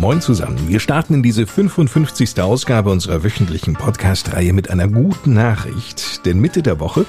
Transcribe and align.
Moin 0.00 0.20
zusammen. 0.22 0.66
Wir 0.66 0.80
starten 0.80 1.12
in 1.12 1.22
diese 1.22 1.46
55. 1.46 2.40
Ausgabe 2.40 2.88
unserer 2.88 3.22
wöchentlichen 3.22 3.74
Podcast-Reihe 3.74 4.54
mit 4.54 4.70
einer 4.70 4.88
guten 4.88 5.34
Nachricht. 5.34 6.24
Denn 6.24 6.40
Mitte 6.40 6.62
der 6.62 6.80
Woche, 6.80 7.04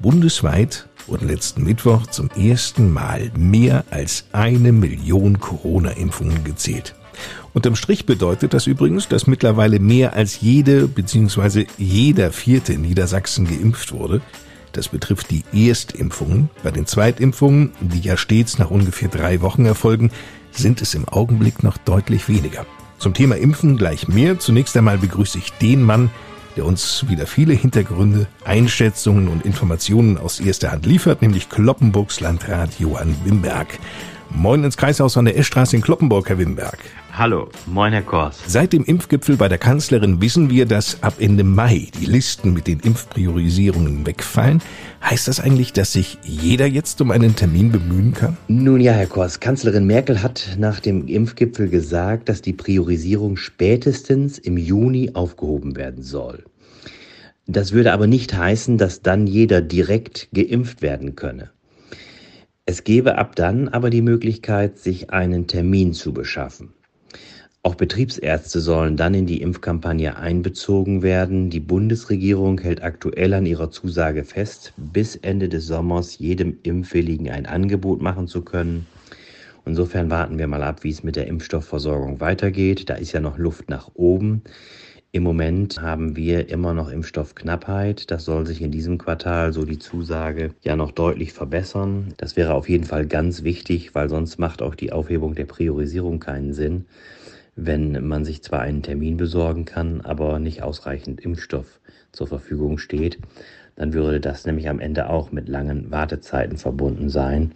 Bundesweit 0.00 0.87
wurden 1.08 1.28
letzten 1.28 1.64
Mittwoch 1.64 2.06
zum 2.06 2.30
ersten 2.30 2.92
Mal 2.92 3.30
mehr 3.36 3.84
als 3.90 4.24
eine 4.32 4.72
Million 4.72 5.40
Corona-Impfungen 5.40 6.44
gezählt. 6.44 6.94
Unterm 7.54 7.74
Strich 7.74 8.06
bedeutet 8.06 8.54
das 8.54 8.66
übrigens, 8.66 9.08
dass 9.08 9.26
mittlerweile 9.26 9.80
mehr 9.80 10.14
als 10.14 10.40
jede 10.40 10.86
bzw. 10.86 11.66
jeder 11.76 12.30
vierte 12.32 12.78
Niedersachsen 12.78 13.46
geimpft 13.46 13.92
wurde. 13.92 14.20
Das 14.72 14.88
betrifft 14.88 15.30
die 15.30 15.44
Erstimpfungen. 15.52 16.50
Bei 16.62 16.70
den 16.70 16.86
Zweitimpfungen, 16.86 17.72
die 17.80 18.00
ja 18.00 18.16
stets 18.16 18.58
nach 18.58 18.70
ungefähr 18.70 19.08
drei 19.08 19.40
Wochen 19.40 19.64
erfolgen, 19.66 20.10
sind 20.52 20.82
es 20.82 20.94
im 20.94 21.08
Augenblick 21.08 21.62
noch 21.62 21.78
deutlich 21.78 22.28
weniger. 22.28 22.66
Zum 22.98 23.14
Thema 23.14 23.36
Impfen 23.36 23.76
gleich 23.76 24.08
mehr. 24.08 24.38
Zunächst 24.38 24.76
einmal 24.76 24.98
begrüße 24.98 25.38
ich 25.38 25.52
den 25.52 25.82
Mann, 25.82 26.10
der 26.58 26.66
uns 26.66 27.08
wieder 27.08 27.28
viele 27.28 27.54
Hintergründe, 27.54 28.26
Einschätzungen 28.44 29.28
und 29.28 29.44
Informationen 29.44 30.18
aus 30.18 30.40
erster 30.40 30.72
Hand 30.72 30.86
liefert, 30.86 31.22
nämlich 31.22 31.48
Kloppenburgs 31.48 32.18
Landrat 32.18 32.80
Johann 32.80 33.14
Wimberg. 33.24 33.78
Moin 34.30 34.64
ins 34.64 34.76
Kreishaus 34.76 35.16
an 35.16 35.26
der 35.26 35.38
Eschstraße 35.38 35.76
in 35.76 35.82
Kloppenburg, 35.82 36.28
Herr 36.28 36.38
Wimberg. 36.38 36.78
Hallo, 37.18 37.48
moin 37.66 37.92
Herr 37.92 38.02
Kors. 38.02 38.38
Seit 38.46 38.72
dem 38.72 38.84
Impfgipfel 38.84 39.36
bei 39.36 39.48
der 39.48 39.58
Kanzlerin 39.58 40.20
wissen 40.20 40.50
wir, 40.50 40.66
dass 40.66 41.02
ab 41.02 41.14
Ende 41.18 41.42
Mai 41.42 41.88
die 42.00 42.06
Listen 42.06 42.52
mit 42.52 42.68
den 42.68 42.78
Impfpriorisierungen 42.78 44.06
wegfallen. 44.06 44.62
Heißt 45.02 45.26
das 45.26 45.40
eigentlich, 45.40 45.72
dass 45.72 45.94
sich 45.94 46.18
jeder 46.22 46.66
jetzt 46.66 47.00
um 47.00 47.10
einen 47.10 47.34
Termin 47.34 47.72
bemühen 47.72 48.14
kann? 48.14 48.36
Nun 48.46 48.80
ja, 48.80 48.92
Herr 48.92 49.08
Kors, 49.08 49.40
Kanzlerin 49.40 49.84
Merkel 49.84 50.22
hat 50.22 50.58
nach 50.60 50.78
dem 50.78 51.08
Impfgipfel 51.08 51.68
gesagt, 51.68 52.28
dass 52.28 52.40
die 52.40 52.52
Priorisierung 52.52 53.36
spätestens 53.36 54.38
im 54.38 54.56
Juni 54.56 55.10
aufgehoben 55.14 55.74
werden 55.74 56.04
soll. 56.04 56.44
Das 57.48 57.72
würde 57.72 57.92
aber 57.92 58.06
nicht 58.06 58.32
heißen, 58.32 58.78
dass 58.78 59.02
dann 59.02 59.26
jeder 59.26 59.60
direkt 59.60 60.28
geimpft 60.32 60.82
werden 60.82 61.16
könne. 61.16 61.50
Es 62.64 62.84
gäbe 62.84 63.18
ab 63.18 63.34
dann 63.34 63.66
aber 63.66 63.90
die 63.90 64.02
Möglichkeit, 64.02 64.78
sich 64.78 65.10
einen 65.10 65.48
Termin 65.48 65.94
zu 65.94 66.12
beschaffen. 66.12 66.74
Auch 67.68 67.74
Betriebsärzte 67.74 68.60
sollen 68.60 68.96
dann 68.96 69.12
in 69.12 69.26
die 69.26 69.42
Impfkampagne 69.42 70.16
einbezogen 70.16 71.02
werden. 71.02 71.50
Die 71.50 71.60
Bundesregierung 71.60 72.58
hält 72.58 72.82
aktuell 72.82 73.34
an 73.34 73.44
ihrer 73.44 73.70
Zusage 73.70 74.24
fest, 74.24 74.72
bis 74.78 75.16
Ende 75.16 75.50
des 75.50 75.66
Sommers 75.66 76.18
jedem 76.18 76.56
Impfwilligen 76.62 77.28
ein 77.28 77.44
Angebot 77.44 78.00
machen 78.00 78.26
zu 78.26 78.40
können. 78.40 78.86
Insofern 79.66 80.08
warten 80.08 80.38
wir 80.38 80.46
mal 80.46 80.62
ab, 80.62 80.82
wie 80.82 80.88
es 80.88 81.02
mit 81.02 81.16
der 81.16 81.26
Impfstoffversorgung 81.26 82.20
weitergeht. 82.20 82.88
Da 82.88 82.94
ist 82.94 83.12
ja 83.12 83.20
noch 83.20 83.36
Luft 83.36 83.68
nach 83.68 83.90
oben. 83.92 84.40
Im 85.12 85.22
Moment 85.22 85.78
haben 85.78 86.16
wir 86.16 86.48
immer 86.48 86.72
noch 86.72 86.90
Impfstoffknappheit. 86.90 88.10
Das 88.10 88.24
soll 88.24 88.46
sich 88.46 88.62
in 88.62 88.70
diesem 88.70 88.96
Quartal, 88.96 89.52
so 89.52 89.66
die 89.66 89.78
Zusage, 89.78 90.54
ja 90.62 90.74
noch 90.74 90.92
deutlich 90.92 91.34
verbessern. 91.34 92.14
Das 92.16 92.34
wäre 92.34 92.54
auf 92.54 92.70
jeden 92.70 92.84
Fall 92.84 93.06
ganz 93.06 93.42
wichtig, 93.42 93.94
weil 93.94 94.08
sonst 94.08 94.38
macht 94.38 94.62
auch 94.62 94.74
die 94.74 94.90
Aufhebung 94.90 95.34
der 95.34 95.44
Priorisierung 95.44 96.18
keinen 96.18 96.54
Sinn, 96.54 96.86
wenn 97.60 98.06
man 98.06 98.24
sich 98.24 98.42
zwar 98.42 98.60
einen 98.60 98.82
Termin 98.82 99.16
besorgen 99.16 99.64
kann, 99.64 100.00
aber 100.02 100.38
nicht 100.38 100.62
ausreichend 100.62 101.20
Impfstoff 101.20 101.80
zur 102.12 102.28
Verfügung 102.28 102.78
steht. 102.78 103.18
Dann 103.74 103.92
würde 103.92 104.20
das 104.20 104.46
nämlich 104.46 104.68
am 104.68 104.80
Ende 104.80 105.10
auch 105.10 105.30
mit 105.32 105.48
langen 105.48 105.90
Wartezeiten 105.90 106.56
verbunden 106.56 107.08
sein. 107.08 107.52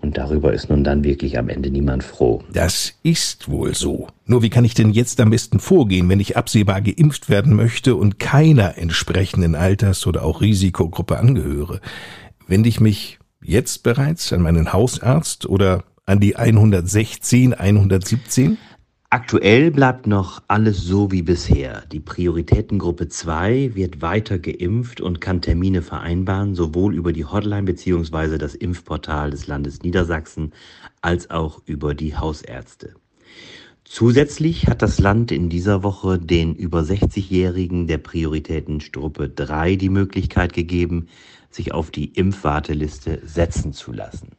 Und 0.00 0.18
darüber 0.18 0.52
ist 0.52 0.70
nun 0.70 0.84
dann 0.84 1.02
wirklich 1.02 1.38
am 1.38 1.48
Ende 1.48 1.70
niemand 1.70 2.04
froh. 2.04 2.42
Das 2.52 2.94
ist 3.02 3.48
wohl 3.48 3.74
so. 3.74 4.08
Nur 4.26 4.42
wie 4.42 4.50
kann 4.50 4.64
ich 4.64 4.74
denn 4.74 4.90
jetzt 4.90 5.20
am 5.20 5.30
besten 5.30 5.60
vorgehen, 5.60 6.08
wenn 6.08 6.20
ich 6.20 6.36
absehbar 6.36 6.80
geimpft 6.80 7.28
werden 7.28 7.54
möchte 7.54 7.96
und 7.96 8.18
keiner 8.18 8.76
entsprechenden 8.76 9.54
Alters- 9.54 10.06
oder 10.06 10.24
auch 10.24 10.40
Risikogruppe 10.40 11.18
angehöre? 11.18 11.80
Wende 12.46 12.68
ich 12.68 12.80
mich 12.80 13.18
jetzt 13.42 13.82
bereits 13.82 14.32
an 14.32 14.42
meinen 14.42 14.72
Hausarzt 14.72 15.46
oder 15.46 15.84
an 16.06 16.20
die 16.20 16.36
116, 16.36 17.54
117? 17.54 18.58
Aktuell 19.14 19.70
bleibt 19.70 20.08
noch 20.08 20.42
alles 20.48 20.82
so 20.82 21.12
wie 21.12 21.22
bisher. 21.22 21.84
Die 21.92 22.00
Prioritätengruppe 22.00 23.06
2 23.06 23.76
wird 23.76 24.02
weiter 24.02 24.40
geimpft 24.40 25.00
und 25.00 25.20
kann 25.20 25.40
Termine 25.40 25.82
vereinbaren, 25.82 26.56
sowohl 26.56 26.96
über 26.96 27.12
die 27.12 27.24
Hotline 27.24 27.62
bzw. 27.62 28.38
das 28.38 28.56
Impfportal 28.56 29.30
des 29.30 29.46
Landes 29.46 29.84
Niedersachsen 29.84 30.52
als 31.00 31.30
auch 31.30 31.62
über 31.64 31.94
die 31.94 32.16
Hausärzte. 32.16 32.94
Zusätzlich 33.84 34.66
hat 34.66 34.82
das 34.82 34.98
Land 34.98 35.30
in 35.30 35.48
dieser 35.48 35.84
Woche 35.84 36.18
den 36.18 36.56
über 36.56 36.80
60-Jährigen 36.80 37.86
der 37.86 37.98
Prioritätengruppe 37.98 39.28
3 39.28 39.76
die 39.76 39.90
Möglichkeit 39.90 40.52
gegeben, 40.52 41.06
sich 41.50 41.72
auf 41.72 41.92
die 41.92 42.06
Impfwarteliste 42.06 43.22
setzen 43.24 43.74
zu 43.74 43.92
lassen. 43.92 44.30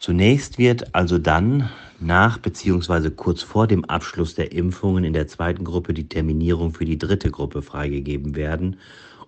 Zunächst 0.00 0.56
wird 0.56 0.94
also 0.94 1.18
dann 1.18 1.68
nach 2.00 2.38
bzw. 2.38 3.10
kurz 3.10 3.42
vor 3.42 3.66
dem 3.66 3.84
Abschluss 3.84 4.34
der 4.34 4.50
Impfungen 4.50 5.04
in 5.04 5.12
der 5.12 5.28
zweiten 5.28 5.62
Gruppe 5.62 5.92
die 5.92 6.08
Terminierung 6.08 6.72
für 6.72 6.86
die 6.86 6.96
dritte 6.96 7.30
Gruppe 7.30 7.60
freigegeben 7.60 8.34
werden. 8.34 8.78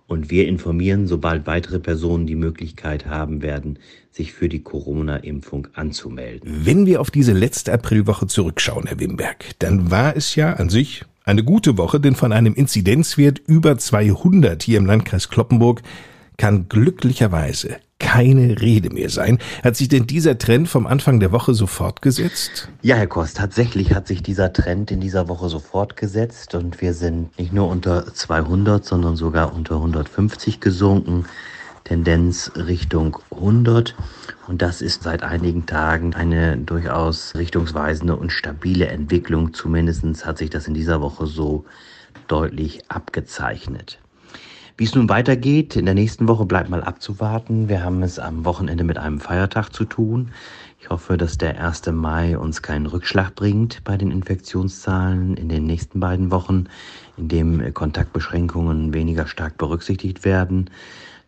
Und 0.07 0.31
wir 0.31 0.47
informieren, 0.47 1.05
sobald 1.05 1.45
weitere 1.45 1.79
Personen 1.79 2.25
die 2.25 2.35
Möglichkeit 2.35 3.05
haben 3.05 3.43
werden, 3.43 3.77
sich 4.11 4.33
für 4.33 4.49
die 4.49 4.63
Corona-Impfung 4.63 5.67
anzumelden. 5.75 6.65
Wenn 6.65 6.87
wir 6.87 7.01
auf 7.01 7.11
diese 7.11 7.33
letzte 7.33 7.71
Aprilwoche 7.71 8.25
zurückschauen, 8.25 8.87
Herr 8.87 8.99
Wimberg, 8.99 9.45
dann 9.59 9.91
war 9.91 10.17
es 10.17 10.33
ja 10.35 10.53
an 10.53 10.69
sich 10.69 11.05
eine 11.23 11.43
gute 11.43 11.77
Woche, 11.77 11.99
denn 11.99 12.15
von 12.15 12.33
einem 12.33 12.55
Inzidenzwert 12.55 13.39
über 13.45 13.77
200 13.77 14.63
hier 14.63 14.79
im 14.79 14.87
Landkreis 14.87 15.29
Kloppenburg 15.29 15.83
kann 16.37 16.67
glücklicherweise 16.67 17.77
keine 18.13 18.61
Rede 18.61 18.91
mehr 18.91 19.09
sein. 19.09 19.39
Hat 19.63 19.75
sich 19.75 19.87
denn 19.87 20.05
dieser 20.05 20.37
Trend 20.37 20.69
vom 20.69 20.85
Anfang 20.85 21.19
der 21.19 21.31
Woche 21.31 21.55
so 21.55 21.65
fortgesetzt? 21.65 22.69
Ja, 22.83 22.95
Herr 22.95 23.07
Kost, 23.07 23.37
tatsächlich 23.37 23.95
hat 23.95 24.05
sich 24.07 24.21
dieser 24.21 24.53
Trend 24.53 24.91
in 24.91 24.99
dieser 24.99 25.29
Woche 25.29 25.49
so 25.49 25.57
fortgesetzt 25.57 26.53
und 26.53 26.79
wir 26.79 26.93
sind 26.93 27.35
nicht 27.39 27.53
nur 27.53 27.67
unter 27.67 28.13
200, 28.13 28.85
sondern 28.85 29.15
sogar 29.15 29.55
unter 29.55 29.77
150 29.77 30.59
gesunken. 30.59 31.25
Tendenz 31.85 32.51
Richtung 32.55 33.17
100. 33.31 33.95
Und 34.47 34.61
das 34.61 34.83
ist 34.83 35.01
seit 35.01 35.23
einigen 35.23 35.65
Tagen 35.65 36.13
eine 36.13 36.55
durchaus 36.55 37.33
richtungsweisende 37.33 38.15
und 38.15 38.31
stabile 38.31 38.89
Entwicklung. 38.89 39.55
Zumindest 39.55 40.23
hat 40.23 40.37
sich 40.37 40.51
das 40.51 40.67
in 40.67 40.75
dieser 40.75 41.01
Woche 41.01 41.25
so 41.25 41.65
deutlich 42.27 42.81
abgezeichnet. 42.89 44.02
Wie 44.75 44.85
es 44.85 44.95
nun 44.95 45.07
weitergeht, 45.07 45.75
in 45.75 45.85
der 45.85 45.93
nächsten 45.93 46.27
Woche 46.27 46.45
bleibt 46.45 46.69
mal 46.69 46.83
abzuwarten. 46.83 47.69
Wir 47.69 47.83
haben 47.83 48.01
es 48.01 48.17
am 48.17 48.43
Wochenende 48.43 48.83
mit 48.83 48.97
einem 48.97 49.19
Feiertag 49.19 49.69
zu 49.69 49.85
tun. 49.85 50.29
Ich 50.81 50.89
hoffe, 50.89 51.15
dass 51.15 51.37
der 51.37 51.63
1. 51.63 51.85
Mai 51.91 52.37
uns 52.39 52.63
keinen 52.63 52.87
Rückschlag 52.87 53.35
bringt 53.35 53.83
bei 53.83 53.97
den 53.97 54.09
Infektionszahlen 54.09 55.37
in 55.37 55.47
den 55.47 55.65
nächsten 55.67 55.99
beiden 55.99 56.31
Wochen, 56.31 56.65
in 57.17 57.27
dem 57.27 57.73
Kontaktbeschränkungen 57.73 58.95
weniger 58.95 59.27
stark 59.27 59.59
berücksichtigt 59.59 60.25
werden. 60.25 60.71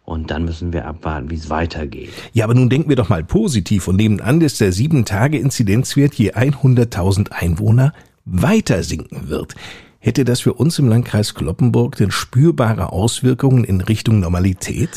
Und 0.06 0.32
dann 0.32 0.44
müssen 0.46 0.74
wir 0.74 0.88
abwarten, 0.88 1.30
wie 1.30 1.36
es 1.36 1.52
weitergeht. 1.52 2.10
Ja, 2.34 2.46
aber 2.46 2.56
nun 2.56 2.70
denken 2.70 2.90
wir 2.90 2.96
doch 2.96 3.10
mal 3.10 3.24
positiv 3.24 3.88
und 3.88 3.96
nehmen 3.96 4.22
an, 4.22 4.40
dass 4.40 4.58
der 4.58 4.74
7-Tage-Inzidenzwert 4.74 6.16
je 6.16 6.32
100.000 6.32 7.32
Einwohner 7.32 7.94
weiter 8.26 8.82
sinken 8.82 9.30
wird. 9.30 9.54
Hätte 10.06 10.24
das 10.24 10.42
für 10.42 10.54
uns 10.54 10.78
im 10.78 10.88
Landkreis 10.88 11.34
Kloppenburg 11.34 11.96
denn 11.96 12.12
spürbare 12.12 12.92
Auswirkungen 12.92 13.63
in 13.63 13.81
Richtung 13.81 14.19
Normalität? 14.19 14.92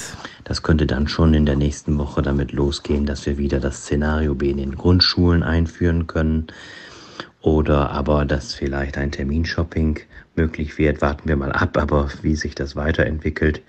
Das 0.45 0.63
könnte 0.63 0.85
dann 0.85 1.09
schon 1.09 1.33
in 1.33 1.47
der 1.47 1.57
nächsten 1.57 1.97
Woche 1.97 2.21
damit 2.21 2.53
losgehen, 2.53 3.07
dass 3.07 3.25
wir 3.25 3.39
wieder 3.39 3.59
das 3.59 3.79
Szenario 3.79 4.35
B 4.35 4.51
in 4.51 4.59
den 4.59 4.75
Grundschulen 4.75 5.43
einführen 5.43 6.09
können. 6.09 6.49
Oder 7.41 7.91
aber, 7.91 8.27
dass 8.27 8.53
vielleicht 8.53 8.99
ein 8.99 9.11
Terminshopping 9.11 9.99
möglich 10.37 10.77
wird. 10.77 11.01
Warten 11.01 11.27
wir 11.27 11.37
mal 11.37 11.53
ab, 11.53 11.79
aber 11.79 12.11
wie 12.21 12.37
sich 12.37 12.55
das 12.55 12.77
weiterentwickelt. 12.77 13.63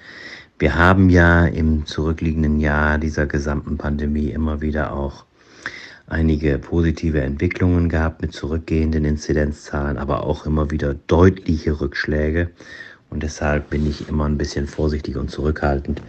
Wir 0.58 0.76
haben 0.76 1.10
ja 1.10 1.46
im 1.46 1.86
zurückliegenden 1.86 2.60
Jahr 2.60 2.98
dieser 2.98 3.28
gesamten 3.28 3.78
Pandemie 3.78 4.32
immer 4.32 4.60
wieder 4.60 4.92
auch 4.92 5.24
einige 6.10 6.58
positive 6.58 7.22
Entwicklungen 7.22 7.90
gehabt 7.90 8.22
mit 8.22 8.34
zurückgehenden 8.34 9.06
Inzidenzzahlen, 9.06 9.98
aber 9.98 10.24
auch 10.24 10.46
immer 10.46 10.72
wieder 10.72 10.96
deutliche 11.08 11.80
Rückschläge. 11.80 12.50
Und 13.10 13.24
deshalb 13.24 13.70
bin 13.70 13.88
ich 13.88 14.08
immer 14.08 14.26
ein 14.26 14.38
bisschen 14.38 14.68
vorsichtig 14.68 15.18
und 15.18 15.32
zurückhaltend. 15.32 16.02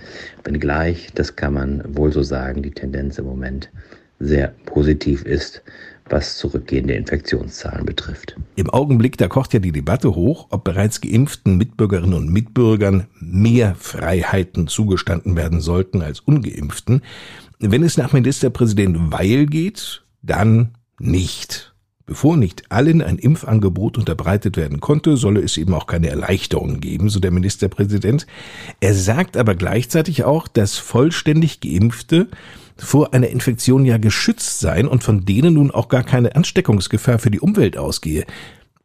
Wenngleich, 0.45 1.11
das 1.15 1.37
kann 1.37 1.55
man 1.55 1.83
wohl 1.97 2.13
so 2.13 2.23
sagen, 2.23 2.63
die 2.63 2.73
Tendenz 2.73 3.19
im 3.19 3.25
Moment 3.25 3.71
sehr 4.19 4.49
positiv 4.67 5.23
ist, 5.23 5.63
was 6.11 6.37
zurückgehende 6.37 6.95
Infektionszahlen 6.95 7.87
betrifft. 7.87 8.37
Im 8.57 8.69
Augenblick, 8.69 9.17
da 9.17 9.29
kocht 9.29 9.55
ja 9.55 9.61
die 9.61 9.73
Debatte 9.73 10.15
hoch, 10.15 10.49
ob 10.51 10.65
bereits 10.65 11.01
geimpften 11.01 11.57
Mitbürgerinnen 11.57 12.15
und 12.15 12.31
Mitbürgern 12.31 13.07
mehr 13.19 13.75
Freiheiten 13.77 14.67
zugestanden 14.67 15.37
werden 15.37 15.61
sollten 15.61 16.03
als 16.03 16.21
ungeimpften. 16.21 17.03
Wenn 17.63 17.83
es 17.83 17.99
nach 17.99 18.15
Ministerpräsident 18.15 19.13
Weil 19.13 19.45
geht, 19.45 20.03
dann 20.23 20.79
nicht. 20.99 21.75
Bevor 22.07 22.39
nicht 22.39 22.73
allen 22.73 23.03
ein 23.03 23.19
Impfangebot 23.19 23.99
unterbreitet 23.99 24.57
werden 24.57 24.81
konnte, 24.81 25.19
solle 25.19 25.43
es 25.43 25.59
eben 25.59 25.75
auch 25.75 25.87
keine 25.87 26.09
Erleichterungen 26.09 26.81
geben, 26.81 27.11
so 27.11 27.21
der 27.21 27.31
Ministerpräsident. 27.31 28.27
Er 28.81 28.95
sagt 28.95 29.37
aber 29.37 29.55
gleichzeitig 29.55 30.25
auch, 30.25 30.49
dass 30.49 30.79
vollständig 30.79 31.61
Geimpfte 31.61 32.29
vor 32.79 33.13
einer 33.13 33.29
Infektion 33.29 33.85
ja 33.85 33.99
geschützt 33.99 34.61
seien 34.61 34.89
und 34.89 35.05
von 35.05 35.27
denen 35.27 35.55
nun 35.55 35.71
auch 35.71 35.89
gar 35.89 36.03
keine 36.03 36.35
Ansteckungsgefahr 36.35 37.19
für 37.19 37.31
die 37.31 37.41
Umwelt 37.41 37.77
ausgehe. 37.77 38.25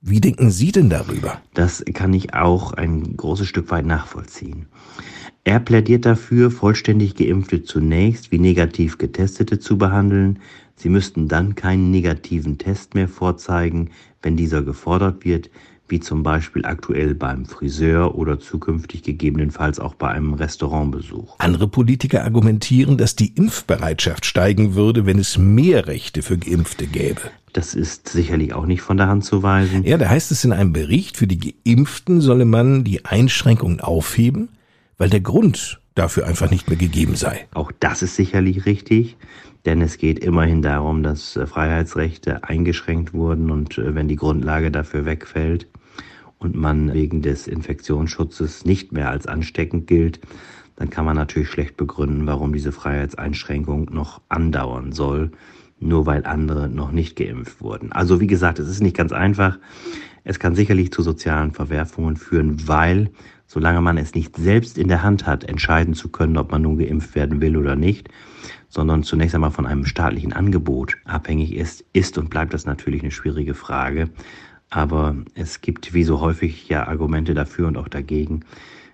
Wie 0.01 0.19
denken 0.19 0.51
Sie 0.51 0.73
denn 0.73 0.89
darüber? 0.89 1.41
Das 1.53 1.83
kann 1.93 2.13
ich 2.13 2.33
auch 2.33 2.73
ein 2.73 3.15
großes 3.15 3.47
Stück 3.47 3.71
weit 3.71 3.85
nachvollziehen. 3.85 4.67
Er 5.47 5.59
plädiert 5.59 6.07
dafür, 6.07 6.49
vollständig 6.49 7.13
Geimpfte 7.13 7.63
zunächst 7.63 8.31
wie 8.31 8.39
negativ 8.39 8.97
Getestete 8.97 9.59
zu 9.59 9.77
behandeln. 9.77 10.39
Sie 10.75 10.89
müssten 10.89 11.27
dann 11.27 11.53
keinen 11.53 11.91
negativen 11.91 12.57
Test 12.57 12.95
mehr 12.95 13.07
vorzeigen, 13.07 13.91
wenn 14.23 14.35
dieser 14.37 14.63
gefordert 14.63 15.23
wird, 15.23 15.51
wie 15.87 15.99
zum 15.99 16.23
Beispiel 16.23 16.65
aktuell 16.65 17.13
beim 17.13 17.45
Friseur 17.45 18.15
oder 18.15 18.39
zukünftig 18.39 19.03
gegebenenfalls 19.03 19.79
auch 19.79 19.93
bei 19.93 20.09
einem 20.09 20.33
Restaurantbesuch. 20.33 21.35
Andere 21.37 21.67
Politiker 21.67 22.23
argumentieren, 22.23 22.97
dass 22.97 23.15
die 23.15 23.35
Impfbereitschaft 23.35 24.25
steigen 24.25 24.73
würde, 24.73 25.05
wenn 25.05 25.19
es 25.19 25.37
mehr 25.37 25.85
Rechte 25.85 26.23
für 26.23 26.39
Geimpfte 26.39 26.87
gäbe. 26.87 27.21
Das 27.53 27.75
ist 27.75 28.09
sicherlich 28.09 28.55
auch 28.55 28.65
nicht 28.65 28.81
von 28.81 28.97
der 28.97 29.09
Hand 29.09 29.25
zu 29.25 29.43
weisen. 29.43 29.83
Ja, 29.83 29.99
da 29.99 30.09
heißt 30.09 30.31
es 30.31 30.43
in 30.43 30.53
einem 30.53 30.73
Bericht, 30.73 31.17
für 31.17 31.27
die 31.27 31.53
Geimpften 31.63 32.19
solle 32.19 32.45
man 32.45 32.83
die 32.83 33.05
Einschränkungen 33.05 33.79
aufheben, 33.79 34.49
weil 34.97 35.09
der 35.09 35.21
Grund 35.21 35.79
dafür 35.95 36.27
einfach 36.27 36.51
nicht 36.51 36.67
mehr 36.67 36.77
gegeben 36.77 37.15
sei. 37.15 37.47
Auch 37.53 37.71
das 37.79 38.01
ist 38.01 38.15
sicherlich 38.15 38.65
richtig, 38.65 39.17
denn 39.65 39.81
es 39.81 39.97
geht 39.97 40.19
immerhin 40.19 40.61
darum, 40.61 41.03
dass 41.03 41.35
äh, 41.35 41.47
Freiheitsrechte 41.47 42.43
eingeschränkt 42.43 43.13
wurden 43.13 43.49
und 43.51 43.77
äh, 43.77 43.95
wenn 43.95 44.07
die 44.07 44.15
Grundlage 44.15 44.71
dafür 44.71 45.05
wegfällt 45.05 45.67
und 46.37 46.55
man 46.55 46.93
wegen 46.93 47.21
des 47.21 47.47
Infektionsschutzes 47.47 48.65
nicht 48.65 48.91
mehr 48.91 49.09
als 49.09 49.25
ansteckend 49.25 49.87
gilt, 49.87 50.19
dann 50.75 50.89
kann 50.89 51.05
man 51.05 51.15
natürlich 51.15 51.49
schlecht 51.49 51.77
begründen, 51.77 52.27
warum 52.27 52.51
diese 52.53 52.71
Freiheitseinschränkung 52.71 53.89
noch 53.91 54.21
andauern 54.27 54.91
soll, 54.91 55.31
nur 55.79 56.05
weil 56.05 56.25
andere 56.25 56.69
noch 56.69 56.91
nicht 56.91 57.15
geimpft 57.15 57.61
wurden. 57.61 57.91
Also 57.91 58.19
wie 58.19 58.27
gesagt, 58.27 58.59
es 58.59 58.67
ist 58.67 58.81
nicht 58.81 58.97
ganz 58.97 59.11
einfach. 59.11 59.57
Es 60.27 60.39
kann 60.39 60.55
sicherlich 60.55 60.91
zu 60.91 61.03
sozialen 61.03 61.51
Verwerfungen 61.51 62.17
führen, 62.17 62.67
weil 62.67 63.11
solange 63.45 63.79
man 63.79 63.97
es 63.97 64.15
nicht 64.15 64.35
selbst 64.35 64.77
in 64.77 64.87
der 64.87 65.03
Hand 65.03 65.27
hat, 65.27 65.43
entscheiden 65.43 65.93
zu 65.93 66.09
können, 66.09 66.37
ob 66.37 66.51
man 66.51 66.63
nun 66.63 66.79
geimpft 66.79 67.13
werden 67.13 67.41
will 67.41 67.55
oder 67.55 67.75
nicht, 67.75 68.09
sondern 68.67 69.03
zunächst 69.03 69.35
einmal 69.35 69.51
von 69.51 69.67
einem 69.67 69.85
staatlichen 69.85 70.33
Angebot 70.33 70.97
abhängig 71.05 71.53
ist, 71.53 71.85
ist 71.93 72.17
und 72.17 72.31
bleibt 72.31 72.55
das 72.55 72.65
natürlich 72.65 73.03
eine 73.03 73.11
schwierige 73.11 73.53
Frage. 73.53 74.09
Aber 74.71 75.15
es 75.35 75.61
gibt 75.61 75.93
wie 75.93 76.03
so 76.03 76.19
häufig 76.21 76.67
ja 76.67 76.87
Argumente 76.87 77.35
dafür 77.35 77.67
und 77.67 77.77
auch 77.77 77.87
dagegen. 77.87 78.41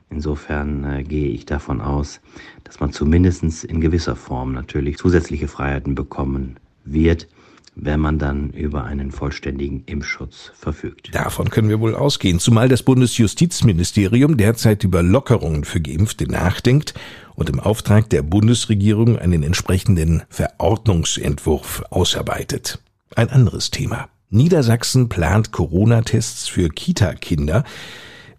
Insofern 0.09 0.83
äh, 0.83 1.03
gehe 1.03 1.29
ich 1.29 1.45
davon 1.45 1.79
aus, 1.79 2.19
dass 2.65 2.81
man 2.81 2.91
zumindest 2.91 3.63
in 3.63 3.79
gewisser 3.79 4.17
Form 4.17 4.51
natürlich 4.51 4.97
zusätzliche 4.97 5.47
Freiheiten 5.47 5.95
bekommen 5.95 6.57
wird 6.83 7.29
wenn 7.75 7.99
man 7.99 8.19
dann 8.19 8.49
über 8.51 8.83
einen 8.83 9.11
vollständigen 9.11 9.83
Impfschutz 9.85 10.51
verfügt. 10.53 11.13
Davon 11.13 11.49
können 11.49 11.69
wir 11.69 11.79
wohl 11.79 11.95
ausgehen, 11.95 12.39
zumal 12.39 12.67
das 12.67 12.83
Bundesjustizministerium 12.83 14.37
derzeit 14.37 14.83
über 14.83 15.01
Lockerungen 15.01 15.63
für 15.63 15.79
Geimpfte 15.79 16.29
nachdenkt 16.29 16.93
und 17.35 17.49
im 17.49 17.59
Auftrag 17.59 18.09
der 18.09 18.23
Bundesregierung 18.23 19.17
einen 19.17 19.43
entsprechenden 19.43 20.23
Verordnungsentwurf 20.29 21.83
ausarbeitet. 21.89 22.79
Ein 23.15 23.29
anderes 23.29 23.71
Thema. 23.71 24.09
Niedersachsen 24.29 25.09
plant 25.09 25.51
Corona-Tests 25.51 26.47
für 26.47 26.69
Kita-Kinder. 26.69 27.63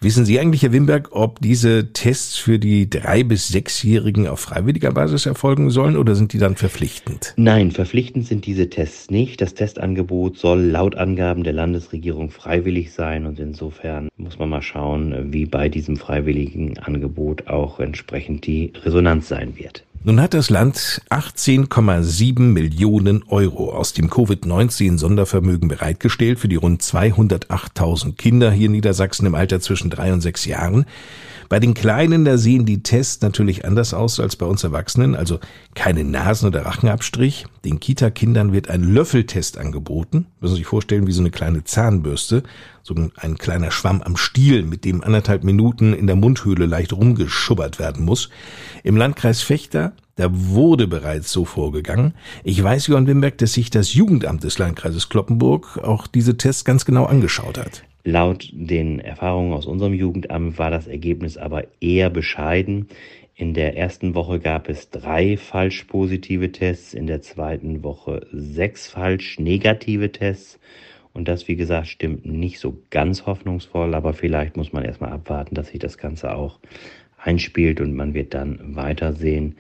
Wissen 0.03 0.25
Sie 0.25 0.41
eigentlich, 0.41 0.65
Herr 0.65 0.73
Wimberg, 0.73 1.11
ob 1.13 1.41
diese 1.41 1.93
Tests 1.93 2.37
für 2.37 2.59
die 2.59 2.91
drei- 2.91 3.23
bis 3.23 3.47
sechsjährigen 3.47 4.27
auf 4.27 4.41
freiwilliger 4.41 4.91
Basis 4.91 5.27
erfolgen 5.27 5.71
sollen 5.71 5.97
oder 5.97 6.17
sind 6.17 6.33
die 6.33 6.39
dann 6.39 6.57
verpflichtend? 6.57 7.35
Nein, 7.37 7.71
verpflichtend 7.71 8.27
sind 8.27 8.45
diese 8.45 8.69
Tests 8.69 9.13
nicht. 9.13 9.41
Das 9.41 9.55
Testangebot 9.55 10.39
soll 10.39 10.61
laut 10.61 10.97
Angaben 10.97 11.45
der 11.45 11.53
Landesregierung 11.53 12.33
freiwillig 12.33 12.93
sein 12.93 13.27
und 13.27 13.39
insofern 13.39 14.09
muss 14.17 14.41
man 14.41 14.49
mal 14.49 14.63
schauen, 14.63 15.33
wie 15.33 15.47
bei 15.47 15.69
diesem 15.69 15.97
freiwilligen 15.97 16.81
Angebot 16.81 17.47
auch 17.47 17.79
entsprechend 17.79 18.45
die 18.45 18.73
Resonanz 18.85 19.29
sein 19.29 19.57
wird. 19.57 19.85
Nun 20.05 20.21
hat 20.21 20.35
das 20.35 20.51
Land 20.51 21.01
18,7 21.11 22.41
Millionen 22.41 23.23
Euro 23.29 23.73
aus 23.73 23.93
dem 23.93 24.11
Covid-19-Sondervermögen 24.11 25.69
bereitgestellt 25.69 26.41
für 26.41 26.49
die 26.49 26.57
rund 26.57 26.83
208.000 26.83 28.17
Kinder 28.17 28.51
hier 28.51 28.67
in 28.67 28.73
Niedersachsen 28.73 29.27
im 29.27 29.37
Alter 29.37 29.61
zwischen 29.61 29.91
drei 29.91 30.13
und 30.13 30.21
sechs 30.21 30.45
Jahren. 30.45 30.87
Bei 31.49 31.61
den 31.61 31.75
Kleinen, 31.75 32.25
da 32.25 32.37
sehen 32.37 32.67
die 32.67 32.83
Tests 32.83 33.23
natürlich 33.23 33.65
anders 33.65 33.95
aus 33.95 34.19
als 34.19 34.35
bei 34.35 34.47
uns 34.47 34.65
Erwachsenen, 34.65 35.15
also 35.15 35.39
keine 35.77 36.03
Nasen- 36.03 36.49
oder 36.49 36.67
Rachenabstrich. 36.67 37.47
Den 37.65 37.79
Kita-Kindern 37.79 38.53
wird 38.53 38.71
ein 38.71 38.83
Löffeltest 38.83 39.57
angeboten. 39.57 40.27
Müssen 40.41 40.55
Sie 40.55 40.61
sich 40.61 40.67
vorstellen, 40.67 41.07
wie 41.07 41.13
so 41.13 41.21
eine 41.21 41.31
kleine 41.31 41.63
Zahnbürste. 41.63 42.43
So 42.83 42.95
ein 43.17 43.39
kleiner 43.39 43.71
Schwamm 43.71 44.03
am 44.03 44.17
Stiel, 44.17 44.65
mit 44.65 44.85
dem 44.85 45.05
anderthalb 45.05 45.45
Minuten 45.45 45.93
in 45.93 46.07
der 46.07 46.17
Mundhöhle 46.17 46.67
leicht 46.67 46.93
rumgeschubbert 46.93 47.79
werden 47.79 48.05
muss. 48.05 48.29
Im 48.83 48.97
Landkreis 48.97 49.43
Fechter 49.43 49.93
da 50.17 50.29
wurde 50.31 50.87
bereits 50.87 51.33
so 51.33 51.45
vorgegangen. 51.45 52.13
Ich 52.45 52.63
weiß, 52.63 52.87
Johann 52.89 53.07
Wimberg, 53.07 53.39
dass 53.39 53.55
sich 53.55 53.71
das 53.71 53.95
Jugendamt 53.95 54.45
des 54.45 54.59
Landkreises 54.59 55.09
Kloppenburg 55.09 55.79
auch 55.83 56.07
diese 56.07 56.37
Tests 56.37 56.65
ganz 56.65 56.85
genau 56.85 57.07
angeschaut 57.07 57.57
hat. 57.57 57.83
Laut 58.05 58.51
den 58.53 58.99
Erfahrungen 58.99 59.53
aus 59.53 59.65
unserem 59.65 59.95
Jugendamt 59.95 60.59
war 60.59 60.71
das 60.71 60.87
Ergebnis 60.87 61.39
aber 61.39 61.65
eher 61.81 62.11
bescheiden. 62.11 62.89
In 63.35 63.55
der 63.55 63.77
ersten 63.77 64.15
Woche 64.15 64.39
gab 64.39 64.69
es 64.69 64.91
drei 64.91 65.39
falsch 65.39 65.85
positive 65.85 66.53
Tests, 66.53 66.93
in 66.93 67.07
der 67.07 67.23
zweiten 67.23 67.83
Woche 67.83 68.27
sechs 68.33 68.89
falsch 68.89 69.39
negative 69.39 70.13
Tests. 70.13 70.59
Und 71.15 71.29
das, 71.29 71.47
wie 71.49 71.57
gesagt, 71.57 71.89
stimmt 71.89 72.25
nicht 72.25 72.59
so 72.59 72.79
ganz 72.91 73.27
hoffnungsvoll, 73.27 73.95
aber 73.95 74.15
vielleicht 74.15 74.57
muss 74.57 74.73
man 74.73 74.85
erstmal 74.85 75.13
abwarten, 75.13 75.55
dass 75.55 75.69
sich 75.69 75.79
das 75.79 75.99
Ganze 75.99 76.35
auch 76.35 76.59
einspielt 77.19 77.81
und 77.81 77.95
man 77.95 78.15
wird 78.15 78.35
dann 78.35 78.75
weitersehen, 78.75 79.57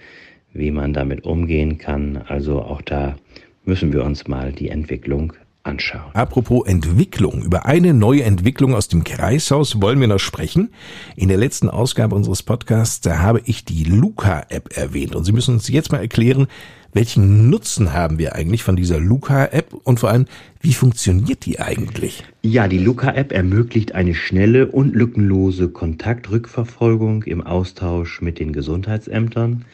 wie 0.52 0.70
man 0.70 0.92
damit 0.92 1.24
umgehen 1.24 1.78
kann. 1.78 2.16
Also 2.16 2.62
auch 2.62 2.82
da 2.82 3.16
müssen 3.64 3.92
wir 3.92 4.04
uns 4.04 4.26
mal 4.26 4.52
die 4.52 4.68
Entwicklung 4.68 5.34
anschauen. 5.64 6.10
Apropos 6.14 6.66
Entwicklung. 6.66 7.42
Über 7.42 7.66
eine 7.66 7.94
neue 7.94 8.22
Entwicklung 8.24 8.74
aus 8.74 8.88
dem 8.88 9.04
Kreishaus 9.04 9.80
wollen 9.80 10.00
wir 10.00 10.08
noch 10.08 10.18
sprechen. 10.18 10.70
In 11.16 11.28
der 11.28 11.38
letzten 11.38 11.68
Ausgabe 11.68 12.14
unseres 12.14 12.42
Podcasts, 12.42 13.00
da 13.00 13.18
habe 13.18 13.42
ich 13.44 13.64
die 13.64 13.84
Luca-App 13.84 14.76
erwähnt. 14.76 15.14
Und 15.14 15.24
Sie 15.24 15.32
müssen 15.32 15.54
uns 15.54 15.68
jetzt 15.68 15.92
mal 15.92 15.98
erklären, 15.98 16.46
welchen 16.92 17.48
Nutzen 17.48 17.94
haben 17.94 18.18
wir 18.18 18.34
eigentlich 18.34 18.62
von 18.62 18.76
dieser 18.76 19.00
Luca-App 19.00 19.72
und 19.72 20.00
vor 20.00 20.10
allem, 20.10 20.26
wie 20.60 20.74
funktioniert 20.74 21.46
die 21.46 21.58
eigentlich? 21.58 22.22
Ja, 22.42 22.68
die 22.68 22.78
Luca-App 22.78 23.32
ermöglicht 23.32 23.94
eine 23.94 24.14
schnelle 24.14 24.66
und 24.66 24.94
lückenlose 24.94 25.70
Kontaktrückverfolgung 25.70 27.22
im 27.22 27.40
Austausch 27.40 28.20
mit 28.20 28.38
den 28.38 28.52
Gesundheitsämtern. 28.52 29.64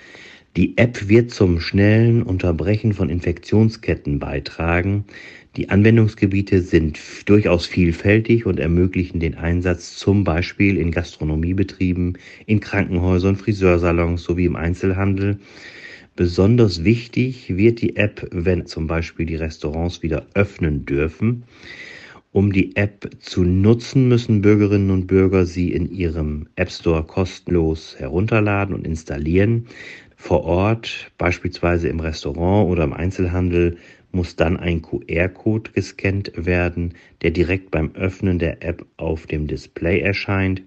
Die 0.57 0.77
App 0.77 1.09
wird 1.09 1.31
zum 1.31 1.61
schnellen 1.61 2.23
Unterbrechen 2.23 2.93
von 2.93 3.11
Infektionsketten 3.11 4.19
beitragen. 4.19 5.05
Die 5.57 5.69
Anwendungsgebiete 5.69 6.63
sind 6.63 6.99
durchaus 7.27 7.67
vielfältig 7.67 8.47
und 8.47 8.59
ermöglichen 8.59 9.21
den 9.21 9.37
Einsatz 9.37 9.97
zum 9.97 10.25
Beispiel 10.25 10.77
in 10.79 10.91
Gastronomiebetrieben, 10.91 12.19
in 12.47 12.61
Krankenhäusern, 12.61 13.37
Friseursalons 13.37 14.23
sowie 14.23 14.47
im 14.47 14.57
Einzelhandel. 14.57 15.39
Besonders 16.17 16.83
wichtig 16.83 17.57
wird 17.57 17.81
die 17.81 17.97
App, 17.97 18.27
wenn 18.33 18.67
zum 18.67 18.89
Beispiel 18.89 19.27
die 19.27 19.37
Restaurants 19.37 20.03
wieder 20.03 20.27
öffnen 20.35 20.85
dürfen. 20.85 21.45
Um 22.33 22.53
die 22.53 22.77
App 22.77 23.09
zu 23.21 23.43
nutzen, 23.43 24.09
müssen 24.09 24.43
Bürgerinnen 24.43 24.91
und 24.91 25.07
Bürger 25.07 25.47
sie 25.47 25.73
in 25.73 25.91
ihrem 25.91 26.47
App 26.57 26.71
Store 26.71 27.05
kostenlos 27.05 27.97
herunterladen 27.99 28.75
und 28.75 28.87
installieren. 28.87 29.67
Vor 30.21 30.43
Ort, 30.43 31.13
beispielsweise 31.17 31.89
im 31.89 32.01
Restaurant 32.01 32.69
oder 32.69 32.83
im 32.83 32.93
Einzelhandel, 32.93 33.79
muss 34.11 34.35
dann 34.35 34.57
ein 34.57 34.83
QR-Code 34.83 35.71
gescannt 35.71 36.33
werden, 36.35 36.95
der 37.23 37.31
direkt 37.31 37.71
beim 37.71 37.95
Öffnen 37.95 38.41
der 38.41 38.63
App 38.65 38.85
auf 38.97 39.27
dem 39.27 39.47
Display 39.47 40.01
erscheint. 40.01 40.63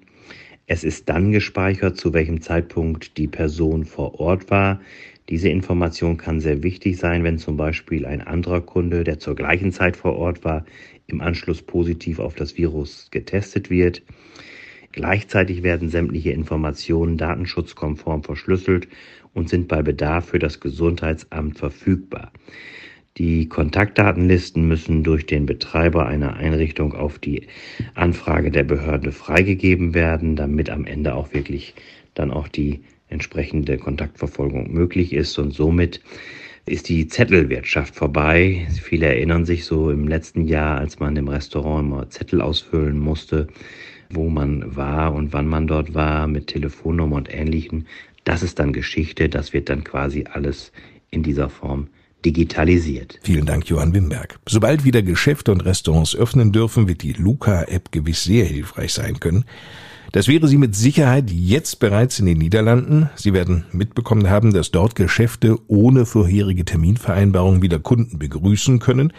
Es 0.67 0.85
ist 0.85 1.09
dann 1.09 1.33
gespeichert, 1.33 1.97
zu 1.97 2.13
welchem 2.13 2.39
Zeitpunkt 2.39 3.17
die 3.17 3.27
Person 3.27 3.83
vor 3.83 4.21
Ort 4.21 4.49
war. 4.49 4.79
Diese 5.27 5.49
Information 5.49 6.15
kann 6.15 6.39
sehr 6.39 6.63
wichtig 6.63 6.97
sein, 6.97 7.25
wenn 7.25 7.37
zum 7.37 7.57
Beispiel 7.57 8.05
ein 8.05 8.21
anderer 8.21 8.61
Kunde, 8.61 9.03
der 9.03 9.19
zur 9.19 9.35
gleichen 9.35 9.73
Zeit 9.73 9.97
vor 9.97 10.15
Ort 10.15 10.45
war, 10.45 10.65
im 11.07 11.19
Anschluss 11.19 11.61
positiv 11.61 12.19
auf 12.19 12.35
das 12.35 12.57
Virus 12.57 13.09
getestet 13.11 13.69
wird. 13.69 14.01
Gleichzeitig 14.93 15.63
werden 15.63 15.89
sämtliche 15.89 16.31
Informationen 16.31 17.17
datenschutzkonform 17.17 18.23
verschlüsselt 18.23 18.89
und 19.33 19.49
sind 19.49 19.67
bei 19.67 19.81
Bedarf 19.81 20.29
für 20.29 20.39
das 20.39 20.59
Gesundheitsamt 20.59 21.57
verfügbar. 21.57 22.31
Die 23.17 23.49
Kontaktdatenlisten 23.49 24.67
müssen 24.67 25.03
durch 25.03 25.25
den 25.25 25.45
Betreiber 25.45 26.05
einer 26.05 26.35
Einrichtung 26.35 26.93
auf 26.93 27.19
die 27.19 27.47
Anfrage 27.93 28.51
der 28.51 28.63
Behörde 28.63 29.11
freigegeben 29.11 29.93
werden, 29.93 30.35
damit 30.35 30.69
am 30.69 30.85
Ende 30.85 31.13
auch 31.13 31.33
wirklich 31.33 31.73
dann 32.13 32.31
auch 32.31 32.47
die 32.47 32.81
entsprechende 33.09 33.77
Kontaktverfolgung 33.77 34.71
möglich 34.71 35.11
ist 35.11 35.37
und 35.37 35.53
somit 35.53 36.01
ist 36.65 36.89
die 36.89 37.07
Zettelwirtschaft 37.07 37.95
vorbei. 37.95 38.67
Viele 38.81 39.07
erinnern 39.07 39.45
sich 39.45 39.65
so 39.65 39.91
im 39.91 40.07
letzten 40.07 40.45
Jahr, 40.45 40.77
als 40.77 40.99
man 40.99 41.15
im 41.15 41.27
Restaurant 41.27 41.85
immer 41.85 42.09
Zettel 42.09 42.41
ausfüllen 42.41 42.97
musste, 42.97 43.47
wo 44.09 44.29
man 44.29 44.75
war 44.75 45.13
und 45.13 45.33
wann 45.33 45.47
man 45.47 45.67
dort 45.67 45.93
war, 45.93 46.27
mit 46.27 46.47
Telefonnummer 46.47 47.17
und 47.17 47.33
Ähnlichem. 47.33 47.85
Das 48.23 48.43
ist 48.43 48.59
dann 48.59 48.73
Geschichte, 48.73 49.29
das 49.29 49.53
wird 49.53 49.69
dann 49.69 49.83
quasi 49.83 50.25
alles 50.31 50.71
in 51.09 51.23
dieser 51.23 51.49
Form 51.49 51.87
digitalisiert. 52.25 53.19
Vielen 53.23 53.45
Dank, 53.45 53.67
Johann 53.67 53.93
Wimberg. 53.93 54.39
Sobald 54.47 54.83
wieder 54.83 55.01
Geschäfte 55.01 55.51
und 55.51 55.61
Restaurants 55.61 56.15
öffnen 56.15 56.51
dürfen, 56.51 56.87
wird 56.87 57.01
die 57.01 57.13
Luca-App 57.13 57.91
gewiss 57.91 58.23
sehr 58.23 58.45
hilfreich 58.45 58.93
sein 58.93 59.19
können. 59.19 59.45
Das 60.11 60.27
wäre 60.27 60.47
sie 60.47 60.57
mit 60.57 60.75
Sicherheit 60.75 61.31
jetzt 61.31 61.79
bereits 61.79 62.19
in 62.19 62.25
den 62.25 62.37
Niederlanden. 62.37 63.09
Sie 63.15 63.33
werden 63.33 63.65
mitbekommen 63.71 64.29
haben, 64.29 64.53
dass 64.53 64.69
dort 64.69 64.95
Geschäfte 64.95 65.57
ohne 65.67 66.05
vorherige 66.05 66.65
Terminvereinbarung 66.65 67.61
wieder 67.61 67.79
Kunden 67.79 68.19
begrüßen 68.19 68.79
können. 68.79 69.13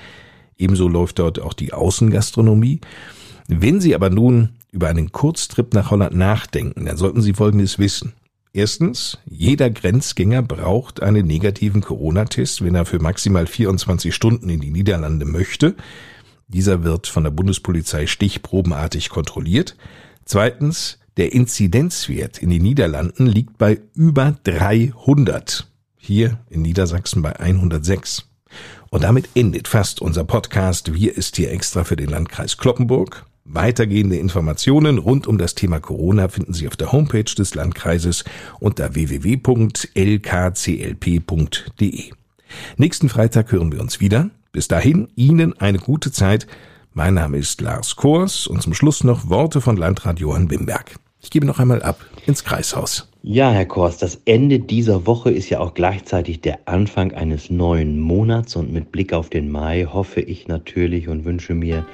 Ebenso 0.59 0.89
läuft 0.89 1.19
dort 1.19 1.41
auch 1.41 1.55
die 1.55 1.73
Außengastronomie. 1.73 2.81
Wenn 3.49 3.81
Sie 3.81 3.95
aber 3.95 4.11
nun 4.11 4.51
über 4.71 4.89
einen 4.89 5.13
Kurztrip 5.13 5.73
nach 5.73 5.91
Holland 5.91 6.15
nachdenken, 6.15 6.85
dann 6.85 6.97
sollten 6.97 7.23
Sie 7.23 7.33
Folgendes 7.33 7.79
wissen. 7.79 8.13
Erstens, 8.55 9.19
jeder 9.25 9.71
Grenzgänger 9.71 10.43
braucht 10.43 11.03
einen 11.03 11.27
negativen 11.27 11.81
Corona-Test, 11.81 12.63
wenn 12.63 12.75
er 12.75 12.85
für 12.85 12.99
maximal 12.99 13.47
24 13.47 14.15
Stunden 14.15 14.51
in 14.51 14.61
die 14.61 14.71
Niederlande 14.71 15.25
möchte. 15.25 15.75
Dieser 16.49 16.85
wird 16.85 17.07
von 17.07 17.25
der 17.25 17.31
Bundespolizei 17.31 18.07
stichprobenartig 18.07 19.09
kontrolliert. 19.09 19.77
Zweitens, 20.27 20.99
der 21.17 21.33
Inzidenzwert 21.33 22.43
in 22.43 22.51
den 22.51 22.63
Niederlanden 22.63 23.27
liegt 23.27 23.57
bei 23.57 23.81
über 23.95 24.37
300. 24.45 25.67
Hier 25.97 26.39
in 26.51 26.61
Niedersachsen 26.61 27.23
bei 27.23 27.41
106. 27.41 28.27
Und 28.91 29.05
damit 29.05 29.31
endet 29.35 29.67
fast 29.67 30.03
unser 30.03 30.25
Podcast. 30.25 30.93
Wir 30.93 31.17
ist 31.17 31.37
hier 31.37 31.53
extra 31.53 31.85
für 31.85 31.97
den 31.97 32.11
Landkreis 32.11 32.59
Kloppenburg. 32.59 33.25
Weitergehende 33.45 34.17
Informationen 34.17 34.99
rund 34.99 35.27
um 35.27 35.37
das 35.37 35.57
Thema 35.57 35.81
Corona 35.81 36.29
finden 36.29 36.55
Sie 36.55 36.69
auf 36.69 36.77
der 36.77 36.93
Homepage 36.93 37.25
des 37.25 37.57
Landkreises 37.57 38.25
unter 38.61 38.95
www.lkclp.de. 38.95 39.83
Nächsten 42.77 43.09
Freitag 43.09 43.51
hören 43.51 43.73
wir 43.73 43.81
uns 43.81 43.99
wieder. 44.01 44.31
Bis 44.53 44.69
dahin 44.69 45.09
Ihnen 45.17 45.59
eine 45.59 45.79
gute 45.79 46.13
Zeit. 46.13 46.47
Mein 46.95 47.15
Name 47.15 47.39
ist 47.39 47.61
Lars 47.61 47.97
Kors 47.97 48.47
und 48.47 48.63
zum 48.63 48.75
Schluss 48.75 49.03
noch 49.03 49.29
Worte 49.29 49.61
von 49.61 49.77
Landrat 49.77 50.21
Johann 50.21 50.51
Wimberg. 50.51 50.95
Ich 51.21 51.31
gebe 51.31 51.47
noch 51.47 51.59
einmal 51.59 51.83
ab 51.83 52.05
ins 52.27 52.45
Kreishaus. 52.45 53.09
Ja, 53.23 53.51
Herr 53.51 53.67
Kors, 53.67 53.99
das 53.99 54.21
Ende 54.25 54.59
dieser 54.59 55.07
Woche 55.07 55.31
ist 55.31 55.49
ja 55.49 55.61
auch 55.61 55.75
gleichzeitig 55.75 56.41
der 56.41 56.61
Anfang 56.67 57.13
eines 57.13 57.51
neuen 57.51 57.99
Monats 57.99 58.57
und 58.57 58.73
mit 58.73 58.93
Blick 58.93 59.13
auf 59.13 59.31
den 59.31 59.51
Mai 59.51 59.87
hoffe 59.91 60.21
ich 60.21 60.49
natürlich 60.49 61.09
und 61.09 61.25
wünsche 61.25 61.55
mir, 61.55 61.87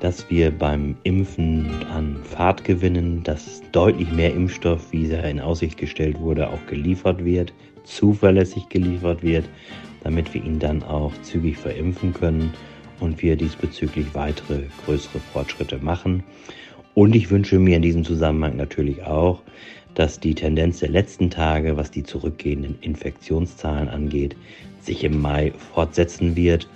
dass 0.00 0.30
wir 0.30 0.50
beim 0.50 0.96
Impfen 1.02 1.70
an 1.92 2.16
Fahrt 2.24 2.64
gewinnen, 2.64 3.22
dass 3.22 3.62
deutlich 3.72 4.10
mehr 4.10 4.32
Impfstoff, 4.34 4.92
wie 4.92 5.10
er 5.10 5.24
in 5.24 5.40
Aussicht 5.40 5.76
gestellt 5.76 6.18
wurde, 6.18 6.48
auch 6.48 6.66
geliefert 6.66 7.24
wird, 7.24 7.52
zuverlässig 7.84 8.68
geliefert 8.70 9.22
wird, 9.22 9.48
damit 10.02 10.32
wir 10.32 10.42
ihn 10.42 10.58
dann 10.58 10.82
auch 10.82 11.12
zügig 11.22 11.58
verimpfen 11.58 12.14
können 12.14 12.52
und 12.98 13.22
wir 13.22 13.36
diesbezüglich 13.36 14.06
weitere 14.14 14.62
größere 14.84 15.20
Fortschritte 15.32 15.78
machen. 15.78 16.22
Und 16.94 17.14
ich 17.14 17.30
wünsche 17.30 17.58
mir 17.58 17.76
in 17.76 17.82
diesem 17.82 18.04
Zusammenhang 18.04 18.56
natürlich 18.56 19.02
auch, 19.02 19.42
dass 19.94 20.18
die 20.18 20.34
Tendenz 20.34 20.80
der 20.80 20.88
letzten 20.88 21.30
Tage, 21.30 21.76
was 21.76 21.90
die 21.90 22.04
zurückgehenden 22.04 22.78
Infektionszahlen 22.80 23.88
angeht, 23.88 24.36
sich 24.80 25.04
im 25.04 25.20
Mai 25.20 25.52
fortsetzen 25.74 26.36
wird 26.36 26.68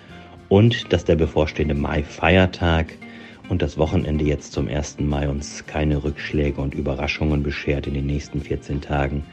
und 0.49 0.93
dass 0.93 1.05
der 1.05 1.17
bevorstehende 1.17 1.75
Mai-Feiertag 1.75 2.99
und 3.49 3.63
das 3.63 3.79
Wochenende 3.79 4.25
jetzt 4.25 4.53
zum 4.53 4.69
1. 4.69 5.01
Mai 5.01 5.29
uns 5.29 5.67
keine 5.67 6.03
Rückschläge 6.03 6.61
und 6.61 6.75
Überraschungen 6.75 7.43
beschert 7.43 7.87
in 7.87 7.95
den 7.95 8.07
nächsten 8.07 8.41
14 8.41 8.81
Tagen, 8.81 9.25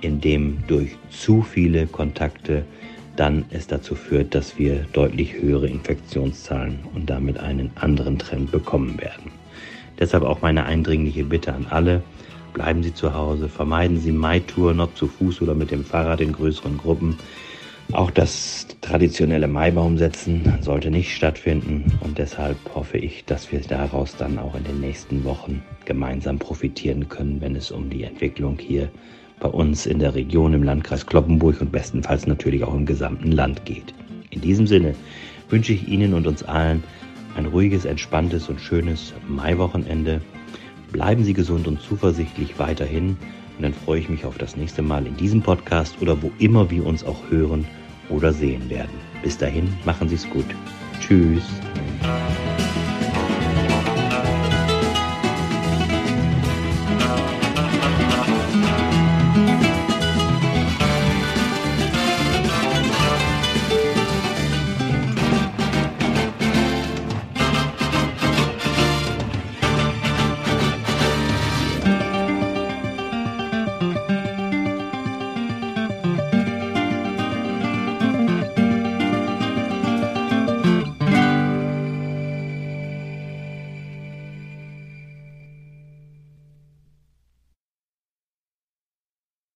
indem 0.00 0.58
durch 0.66 0.96
zu 1.10 1.42
viele 1.42 1.86
Kontakte 1.86 2.64
dann 3.16 3.44
es 3.50 3.66
dazu 3.66 3.94
führt, 3.94 4.34
dass 4.34 4.58
wir 4.58 4.86
deutlich 4.92 5.34
höhere 5.34 5.68
Infektionszahlen 5.68 6.80
und 6.94 7.10
damit 7.10 7.38
einen 7.38 7.70
anderen 7.74 8.18
Trend 8.18 8.50
bekommen 8.50 8.98
werden. 8.98 9.32
Deshalb 9.98 10.24
auch 10.24 10.40
meine 10.40 10.64
eindringliche 10.64 11.24
Bitte 11.24 11.52
an 11.52 11.66
alle, 11.68 12.02
bleiben 12.54 12.82
Sie 12.82 12.94
zu 12.94 13.14
Hause, 13.14 13.48
vermeiden 13.48 14.00
Sie 14.00 14.12
Maitouren, 14.12 14.80
ob 14.80 14.96
zu 14.96 15.06
Fuß 15.06 15.42
oder 15.42 15.54
mit 15.54 15.70
dem 15.70 15.84
Fahrrad 15.84 16.20
in 16.20 16.32
größeren 16.32 16.78
Gruppen. 16.78 17.18
Auch 17.92 18.12
das 18.12 18.68
traditionelle 18.82 19.48
Maibaumsetzen 19.48 20.58
sollte 20.60 20.92
nicht 20.92 21.12
stattfinden 21.12 21.92
und 22.00 22.18
deshalb 22.18 22.56
hoffe 22.72 22.98
ich, 22.98 23.24
dass 23.24 23.50
wir 23.50 23.60
daraus 23.60 24.16
dann 24.16 24.38
auch 24.38 24.54
in 24.54 24.62
den 24.62 24.80
nächsten 24.80 25.24
Wochen 25.24 25.60
gemeinsam 25.86 26.38
profitieren 26.38 27.08
können, 27.08 27.40
wenn 27.40 27.56
es 27.56 27.72
um 27.72 27.90
die 27.90 28.04
Entwicklung 28.04 28.58
hier 28.60 28.88
bei 29.40 29.48
uns 29.48 29.86
in 29.86 29.98
der 29.98 30.14
Region 30.14 30.54
im 30.54 30.62
Landkreis 30.62 31.04
Kloppenburg 31.04 31.60
und 31.60 31.72
bestenfalls 31.72 32.28
natürlich 32.28 32.62
auch 32.62 32.74
im 32.74 32.86
gesamten 32.86 33.32
Land 33.32 33.64
geht. 33.64 33.92
In 34.30 34.40
diesem 34.40 34.68
Sinne 34.68 34.94
wünsche 35.48 35.72
ich 35.72 35.88
Ihnen 35.88 36.14
und 36.14 36.28
uns 36.28 36.44
allen 36.44 36.84
ein 37.36 37.46
ruhiges, 37.46 37.86
entspanntes 37.86 38.48
und 38.48 38.60
schönes 38.60 39.14
Maiwochenende. 39.26 40.20
Bleiben 40.92 41.24
Sie 41.24 41.34
gesund 41.34 41.66
und 41.66 41.80
zuversichtlich 41.80 42.56
weiterhin 42.58 43.16
und 43.56 43.64
dann 43.64 43.74
freue 43.74 43.98
ich 43.98 44.08
mich 44.08 44.24
auf 44.24 44.38
das 44.38 44.56
nächste 44.56 44.80
Mal 44.80 45.06
in 45.06 45.16
diesem 45.16 45.42
Podcast 45.42 46.00
oder 46.00 46.22
wo 46.22 46.30
immer 46.38 46.70
wir 46.70 46.86
uns 46.86 47.02
auch 47.02 47.30
hören 47.30 47.66
oder 48.10 48.32
sehen 48.32 48.68
werden. 48.68 49.00
Bis 49.22 49.38
dahin, 49.38 49.72
machen 49.84 50.08
Sie 50.08 50.16
es 50.16 50.28
gut. 50.30 50.46
Tschüss. 51.00 51.44